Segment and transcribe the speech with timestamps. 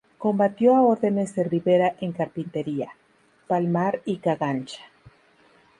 [0.17, 2.93] Combatió a órdenes de Rivera en Carpintería,
[3.45, 4.81] Palmar y Cagancha.